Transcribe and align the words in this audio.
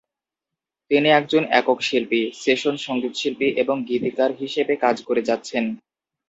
তিনি 0.91 1.09
একজন 1.11 1.43
একক 1.51 1.79
শিল্পী, 1.81 2.21
সেশন 2.41 2.75
সঙ্গীতশিল্পী 2.77 3.47
এবং 3.63 3.75
গীতিকার 3.89 4.31
হিসেবে 4.41 4.73
কাজ 4.75 4.97
করে 5.07 5.21
যাচ্ছেন। 5.29 5.65